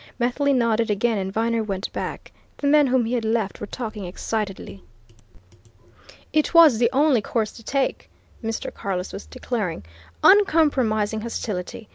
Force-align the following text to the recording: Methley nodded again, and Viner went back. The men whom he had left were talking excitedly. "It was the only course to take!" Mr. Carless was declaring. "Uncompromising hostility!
Methley 0.17 0.51
nodded 0.51 0.89
again, 0.89 1.19
and 1.19 1.31
Viner 1.31 1.61
went 1.61 1.93
back. 1.93 2.31
The 2.57 2.65
men 2.65 2.87
whom 2.87 3.05
he 3.05 3.13
had 3.13 3.23
left 3.23 3.61
were 3.61 3.67
talking 3.67 4.05
excitedly. 4.05 4.81
"It 6.33 6.55
was 6.55 6.79
the 6.79 6.89
only 6.91 7.21
course 7.21 7.51
to 7.51 7.63
take!" 7.63 8.09
Mr. 8.43 8.73
Carless 8.73 9.13
was 9.13 9.27
declaring. 9.27 9.83
"Uncompromising 10.23 11.21
hostility! 11.21 11.87